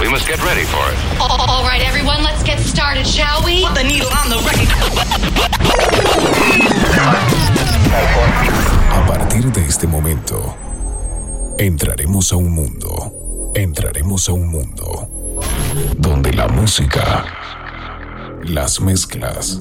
[0.00, 0.98] we must get ready for it.
[1.20, 3.66] All right, everyone, let's get started, shall we?
[3.66, 4.70] Put the needle on the record.
[8.92, 10.56] A partir de este momento,
[11.58, 13.52] entraremos a un mundo.
[13.56, 15.08] Entraremos a un mundo
[15.96, 17.24] donde la música,
[18.44, 19.58] las mezclas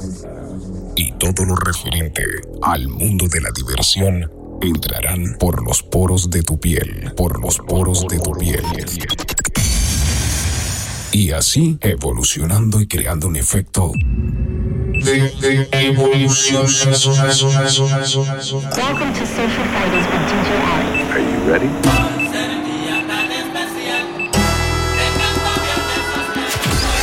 [0.96, 2.24] y todo lo referente
[2.62, 4.32] al mundo de la diversión
[4.62, 8.64] entrarán por los poros de tu piel, por los poros de tu piel.
[11.20, 16.66] Y así evolucionando y creando un efecto de, de evolución.
[16.66, 16.88] Welcome
[19.12, 21.12] to Social Fridays with DJ Alex.
[21.12, 21.68] Are you ready?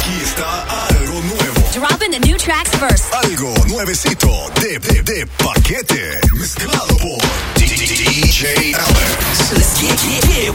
[0.01, 3.13] Aquí está algo nuevo, Dropping the new tracks first.
[3.13, 7.19] algo nuevecito de, de, de paquete, mezclado por
[7.59, 9.53] DJ Alex.
[9.53, 10.55] Let's get, get, get.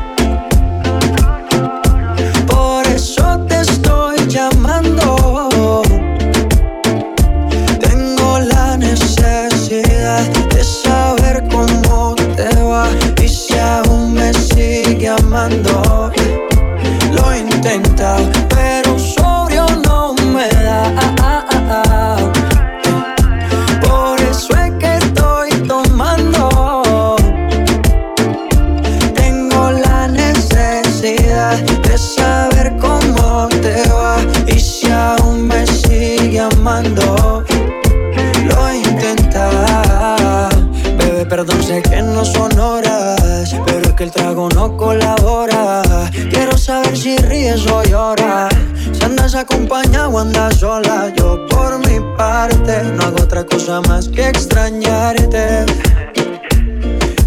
[49.31, 54.27] Andas acompañado o andas sola, yo por mi parte no hago otra cosa más que
[54.27, 55.65] extrañarte.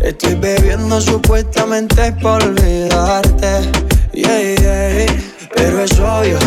[0.03, 3.71] Estoy bebiendo supuestamente por olvidarte.
[4.13, 5.07] Yeah, yeah.
[5.55, 6.39] Pero es obvio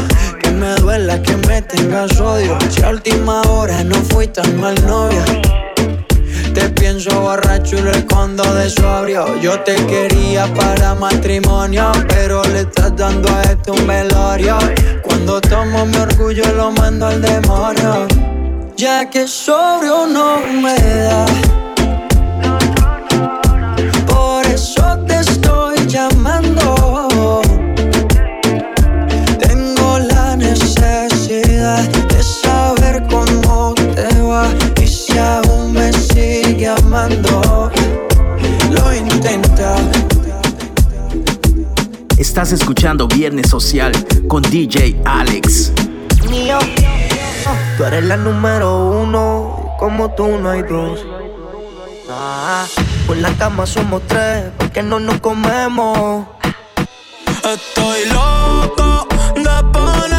[0.42, 2.58] que me duela que me tengas odio.
[2.70, 5.24] Si a última hora no fui tan mal novia.
[6.54, 9.40] Te pienso borracho y lo escondo de sobrio.
[9.42, 14.58] Yo te quería para matrimonio, pero le estás dando a esto un velorio.
[15.04, 18.08] Cuando tomo mi orgullo lo mando al demonio.
[18.78, 21.26] Ya que sobrio no me da.
[42.38, 43.92] Estás escuchando Viernes Social
[44.28, 45.72] con DJ Alex.
[46.30, 46.60] Mío.
[47.76, 51.04] Tú eres la número uno, como tú no hay dos.
[52.08, 52.68] Ah,
[53.08, 56.28] por la cama somos tres, porque no nos comemos.
[57.44, 60.17] Estoy loco de ponerte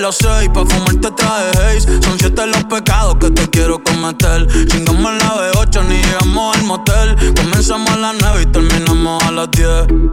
[0.00, 5.12] las seis pa' fumarte traje haze Son siete los pecados que te quiero cometer Chingamos
[5.12, 9.68] la B8, ni llegamos al motel Comenzamos a las nueve y terminamos a las 10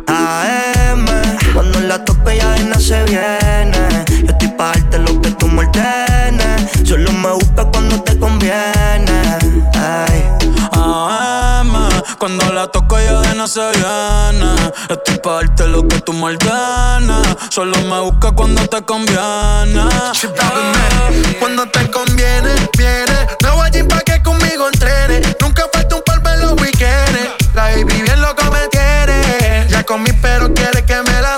[0.08, 1.06] AM,
[1.54, 4.06] cuando la tope ya de nada se viene.
[4.24, 6.72] Yo estoy pa' darte lo que tú me ordenes.
[6.84, 9.22] Solo me busca cuando te conviene.
[9.74, 10.24] Ay.
[10.72, 11.37] AM,
[12.18, 14.54] cuando la toco ya de no se viene
[14.90, 19.84] Estoy pa' darte lo que tú ordenes Solo me busca cuando te conviene
[21.40, 23.28] Cuando te conviene, viene.
[23.42, 25.22] No voy allí pa' que conmigo entrene.
[25.42, 27.30] Nunca falta un polvo en los weekends.
[27.54, 29.68] La baby bien loco me tiene.
[29.70, 31.38] Ya comí, pero quiere que me la.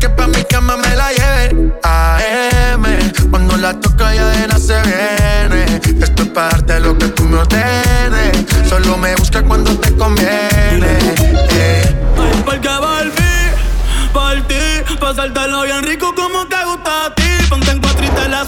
[0.00, 1.72] Que pa' mi cama me la lleve.
[1.82, 2.84] AM,
[3.30, 5.80] cuando la toco ya de nada se viene.
[6.02, 8.44] Esto es para darte lo que tú me ordenes.
[8.68, 10.98] Solo me busca cuando te conviene.
[11.50, 11.94] Eh.
[12.44, 13.24] Porque volví
[14.12, 18.28] por ti Pasártelo bien rico como te gusta a ti Ponte en cuatro y te
[18.28, 18.44] la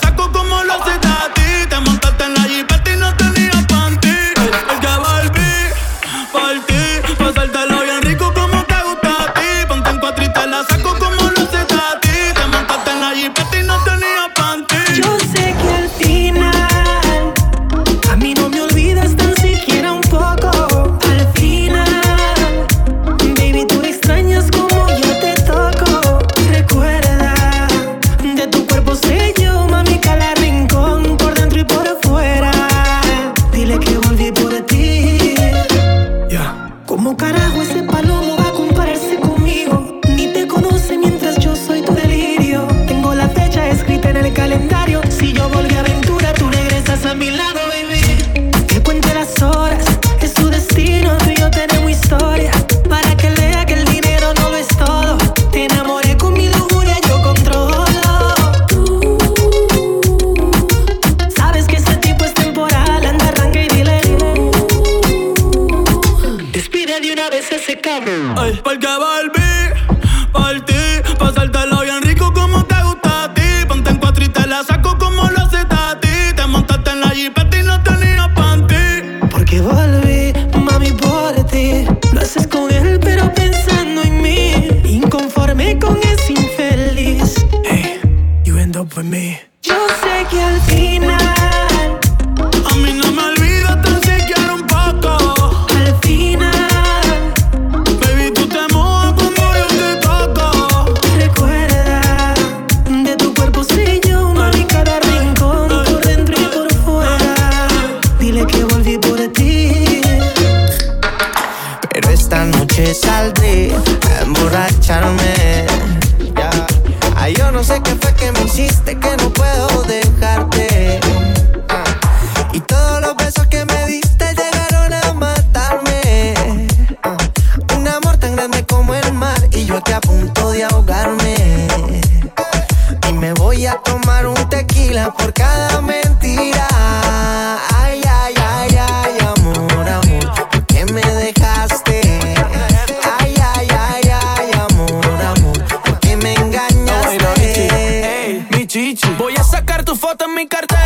[148.76, 149.08] chichi.
[149.16, 150.85] Voy a sacar tu foto en mi cartera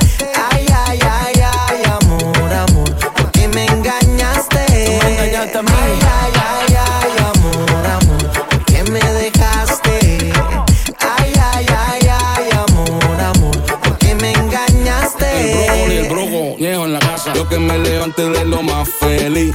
[17.51, 19.53] Que me levanté de lo más feliz.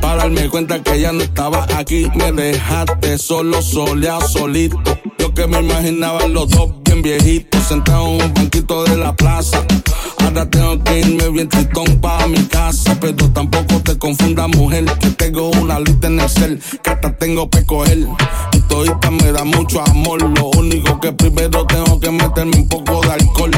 [0.00, 4.80] Para darme cuenta que ya no estaba aquí, me dejaste solo, solea, solito.
[5.18, 9.62] Yo que me imaginaba los dos bien viejitos, sentados en un banquito de la plaza.
[10.20, 15.10] Ahora tengo que irme bien tritón para mi casa, pero tampoco te confundas, mujer, que
[15.10, 17.98] tengo una lista en el cel, que hasta tengo que coger.
[18.52, 23.02] Y todita me da mucho amor, lo único que primero tengo que meterme un poco
[23.02, 23.50] de alcohol.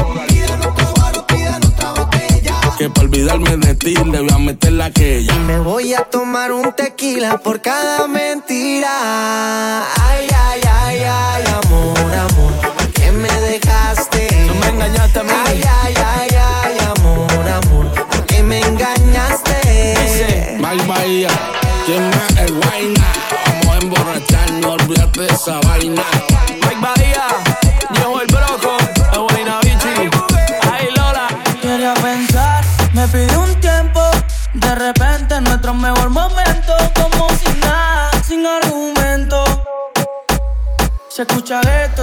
[2.79, 5.35] Que para olvidarme de ti le voy a meter la que ella.
[5.39, 9.83] Me voy a tomar un tequila por cada mentira.
[10.01, 14.29] Ay, ay, ay, ay, amor, amor, ¿por qué me dejaste?
[14.47, 15.31] Tú me engañaste a mí.
[15.45, 16.78] Ay, ay, ay, ay,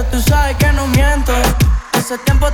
[0.05, 1.33] tú sabes que no miento.
[1.93, 2.46] Ese tiempo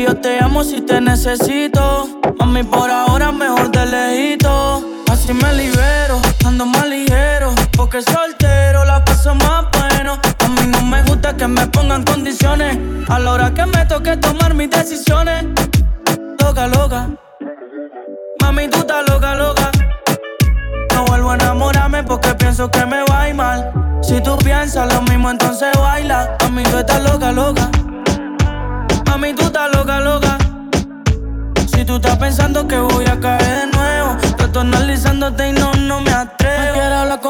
[0.00, 2.08] Tranquilo, te amo si te necesito.
[2.38, 4.82] Mami, por ahora mejor de lejito.
[5.10, 7.54] Así me libero, ando más ligero.
[7.76, 10.18] Porque soltero la paso más bueno.
[10.38, 12.78] A mí no me gusta que me pongan condiciones.
[13.08, 15.44] A la hora que me toque tomar mis decisiones.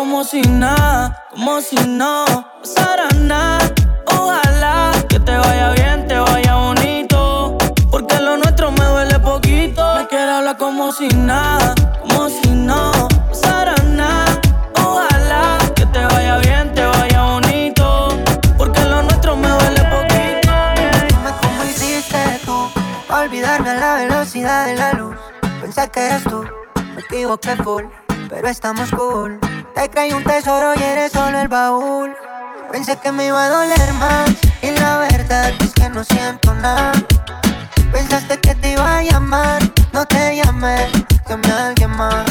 [0.01, 2.25] Como si nada, como si no
[2.63, 3.71] pasara nada.
[4.07, 7.59] Ojalá que te vaya bien, te vaya bonito.
[7.91, 9.83] Porque lo nuestro me duele poquito.
[9.97, 14.41] Me quiero hablar como si nada, como si no pasara nada.
[14.83, 18.09] Ojalá que te vaya bien, te vaya bonito.
[18.57, 20.11] Porque lo nuestro me duele poquito.
[23.97, 25.17] velocidad de la luz.
[25.61, 26.43] Pensé que eres tú,
[26.95, 27.85] me equivoqué full,
[28.31, 29.39] pero estamos cool.
[29.75, 32.15] Te creí un tesoro y eres solo el baúl.
[32.71, 34.31] Pensé que me iba a doler más
[34.63, 36.93] y la verdad es que no siento nada.
[37.93, 39.63] Pensaste que te iba a llamar,
[39.93, 40.89] no te llamé,
[41.29, 42.25] llamé a alguien más.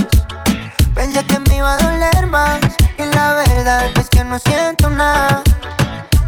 [0.93, 2.60] Pensé que me iba a doler más
[2.98, 5.41] y la verdad es que no siento nada.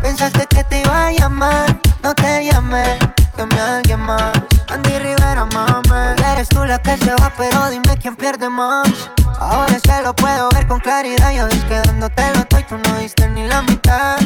[0.02, 2.98] Pensaste que te iba a llamar, no te llamé,
[3.38, 4.32] llamé a alguien más.
[4.70, 8.88] Andy Rivera, mame, eres tú la que se va, pero dime quién pierde más.
[9.40, 10.41] Ahora se lo puedo
[11.02, 14.20] ver con claridad, yo es que dándote lo estoy, tú no diste ni la mitad.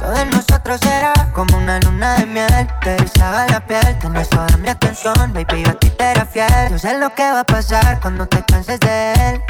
[0.00, 4.56] Lo de nosotros era como una luna de miel, te rizaba la piel, tenés toda
[4.58, 6.70] mi atención, baby, yo a ti te era fiel.
[6.70, 9.42] Yo sé lo que va a pasar cuando te canses de él.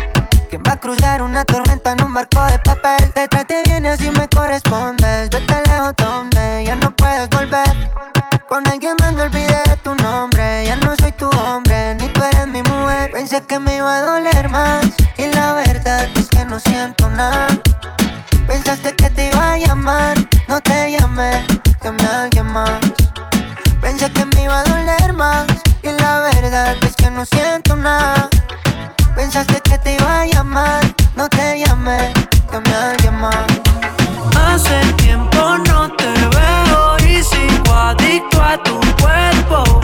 [0.51, 3.13] ¿Quién va a cruzar una tormenta en un barco de papel?
[3.15, 5.31] Te trate bien y así me correspondes.
[5.31, 7.91] Vete lejos donde ya no puedes volver.
[8.49, 9.72] Con alguien más me olvidé
[16.53, 17.47] no siento nada.
[18.47, 20.15] Pensaste que te iba a llamar,
[20.49, 21.47] no te llamé,
[21.83, 22.79] llamé a alguien más.
[23.81, 25.47] Pensé que me iba a doler más.
[25.83, 28.29] Y la verdad es que no siento nada.
[29.17, 30.83] Pensaste que te iba a llamar,
[31.17, 32.13] no te llamé,
[32.53, 33.47] llamé a alguien más.
[34.37, 39.81] Hace tiempo no te veo y sigo adicto a tu cuerpo.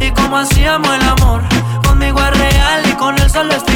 [0.00, 1.40] Y como hacíamos el amor,
[1.82, 3.73] conmigo es real y con él solo es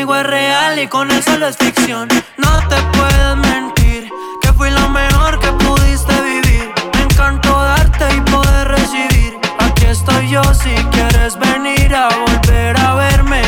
[0.00, 2.08] conmigo es real y con él solo es ficción.
[2.38, 4.08] No te puedes mentir,
[4.40, 6.72] que fui lo mejor que pudiste vivir.
[6.94, 9.38] Me encantó darte y poder recibir.
[9.58, 13.42] Aquí estoy yo si quieres venir a volver a verme.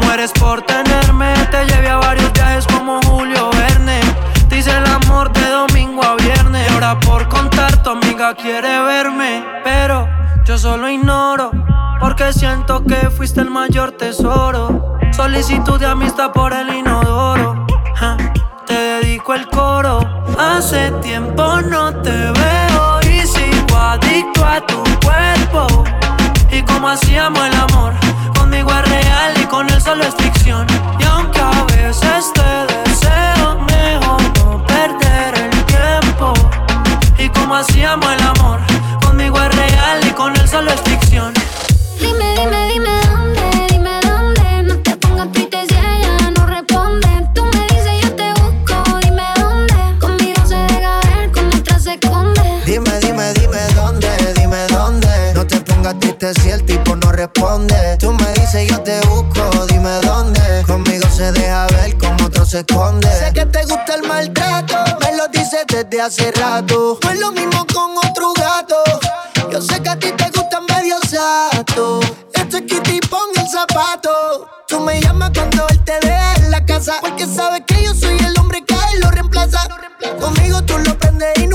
[0.00, 4.00] Mueres por tenerme, te llevé a varios viajes como Julio Verne.
[4.48, 6.70] Te hice el amor de domingo a viernes.
[6.70, 9.44] Ahora por contar, tu amiga quiere verme.
[9.62, 10.08] Pero
[10.44, 11.50] yo solo ignoro,
[12.00, 14.98] porque siento que fuiste el mayor tesoro.
[15.12, 17.66] Solicitud de amistad por el inodoro.
[18.66, 20.00] Te dedico el coro.
[20.38, 25.84] Hace tiempo no te veo y sigo adicto a tu cuerpo.
[26.50, 27.92] Y como hacíamos el amor,
[28.38, 30.66] conmigo es real y con él solo es ficción.
[30.98, 36.32] Y aunque a veces te deseo, mejor no perder el tiempo.
[37.18, 38.41] Y como hacíamos el amor,
[40.52, 40.91] solo es
[56.34, 57.96] si el tipo no responde.
[57.98, 60.40] Tú me dices, yo te busco, dime dónde.
[60.66, 63.08] Conmigo se deja ver, con otro se esconde.
[63.18, 66.98] Sé que te gusta el maltrato, me lo dices desde hace rato.
[67.02, 68.76] No es lo mismo con otro gato.
[69.50, 72.00] Yo sé que a ti te gustan medio sato.
[72.34, 74.48] Esto es Kitty, pon el zapato.
[74.66, 76.94] Tú me llamas cuando él te deja en la casa.
[77.00, 79.68] Porque sabes que yo soy el hombre que él lo reemplaza.
[80.20, 81.51] Conmigo tú lo prendes y nunca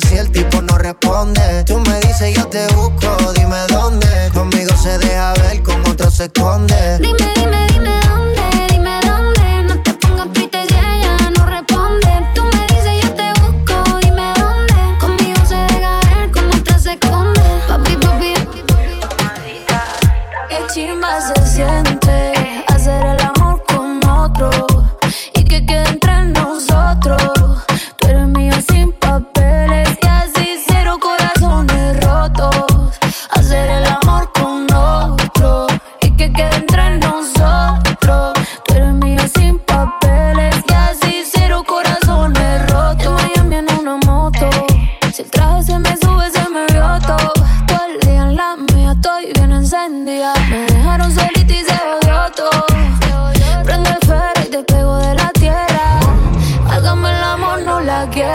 [0.00, 1.64] Si el tipo no responde.
[1.66, 4.30] Tú me dices, yo te busco, dime dónde.
[4.32, 6.98] Conmigo se deja ver, con otro se esconde.
[6.98, 7.66] Dime, dime,
[58.12, 58.32] quiera.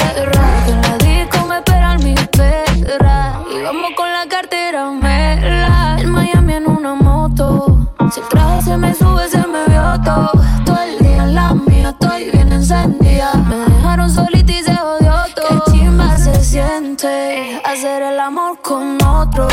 [0.65, 3.41] Que la disco me esperan mi perra.
[3.53, 5.97] Y vamos con la cartera mela.
[5.99, 7.77] En Miami en una moto.
[8.11, 10.31] Si el traje se me sube, se me vio todo.
[10.65, 13.33] Todo el día en la mía, estoy bien encendida.
[13.49, 15.63] Me dejaron solita y se jodió todo.
[15.65, 19.47] Qué chimba se siente hacer el amor con otro.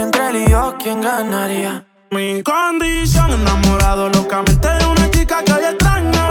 [0.00, 1.84] Entre él y yo quién ganaría.
[2.10, 6.26] Mi condición enamorado locamente de una chica que hoy extraño.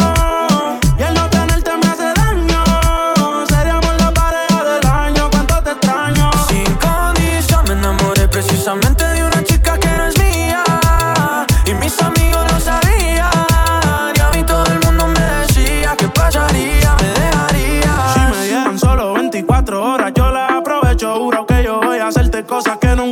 [0.98, 2.64] Y el no tenerte me hace daño.
[3.48, 6.32] Seríamos la pareja del año, cuánto te extraño.
[6.48, 10.64] Sin condición me enamoré precisamente de una chica que no es mía.
[11.68, 13.30] Y mis amigos lo sabían.
[14.16, 17.94] Y a mí todo el mundo me decía que pasaría, me dejaría.
[18.16, 21.20] Si me dieran solo 24 horas, yo las aprovecho.
[21.20, 23.09] Juro que yo voy a hacerte cosas que nunca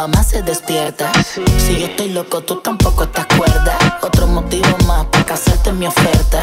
[0.00, 1.12] mamá se despierta.
[1.58, 3.76] Si yo estoy loco, tú tampoco te acuerdas.
[4.00, 6.42] Otro motivo más para casarte mi oferta.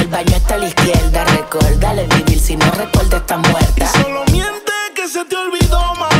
[0.00, 3.88] El baño está a la izquierda, recuérdale vivir si no recuerda está muerta.
[4.00, 6.13] Solo miente que se te olvidó más.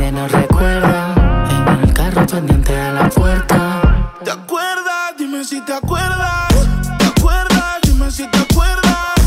[0.00, 1.14] En el cine no recuerdan.
[1.50, 3.82] En el carro pendiente a la puerta.
[4.24, 5.12] ¿Te acuerdas?
[5.18, 6.48] Dime si te acuerdas.
[6.98, 7.80] ¿Te acuerdas?
[7.82, 9.20] Dime si te acuerdas.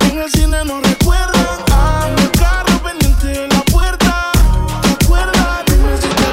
[0.00, 1.58] En el cine no recuerdan.
[1.70, 4.32] Ah, en el carro pendiente de la puerta.
[4.80, 5.64] ¿Te acuerdas?
[5.66, 6.24] Dime si te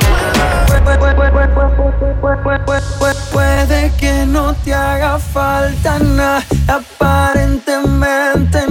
[3.33, 8.70] Puede que no te haga falta nada, aparentemente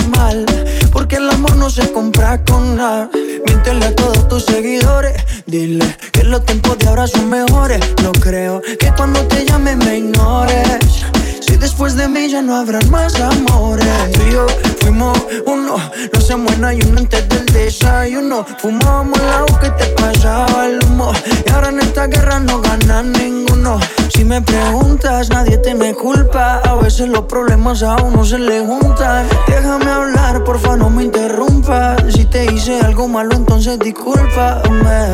[1.61, 3.07] no se compra con nada.
[3.45, 5.13] Miéntele a todos tus seguidores.
[5.45, 7.79] Dile que los tiempos de ahora son mejores.
[8.01, 11.05] No creo que cuando te llame me ignores.
[11.51, 13.85] Si después de mí ya no habrán más amores.
[14.13, 14.47] Tú y yo
[14.79, 15.75] fuimos uno.
[15.75, 18.45] No hacemos en ayuno antes del desayuno.
[18.59, 21.11] Fumábamos el agua que te pasaba el humo.
[21.45, 23.81] Y ahora en esta guerra no gana ninguno.
[24.13, 26.61] Si me preguntas, nadie te me culpa.
[26.63, 29.27] A veces los problemas a uno se le juntan.
[29.47, 32.01] Déjame hablar, porfa, no me interrumpas.
[32.13, 35.11] Si te hice algo malo, entonces discúlpame.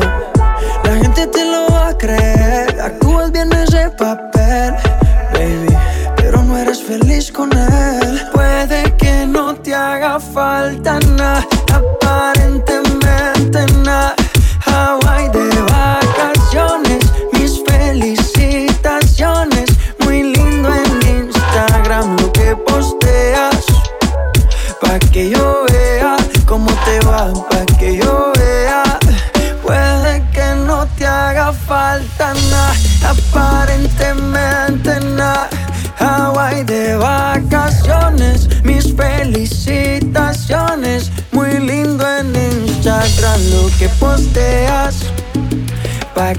[0.84, 1.87] La gente te lo va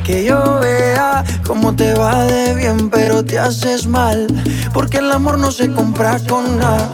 [0.09, 4.25] que yo vea cómo te va de bien, pero te haces mal.
[4.73, 6.89] Porque el amor no se compra con nada.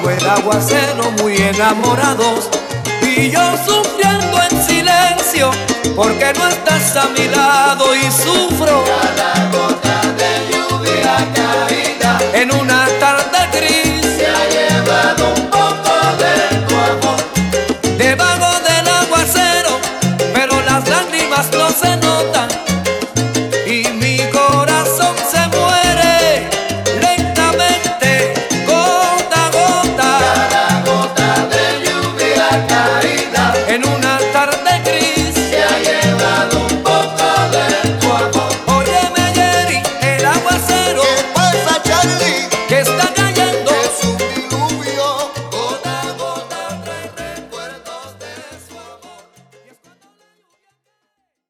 [0.00, 2.48] bajo el aguacero muy enamorados
[3.02, 5.50] y yo sufriendo en silencio
[5.94, 9.89] porque no estás a mi lado y sufro cada gota.